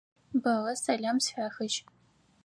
Бэллэ 0.43 0.73
сэлам 0.83 1.17
сфяхыжь. 1.25 1.79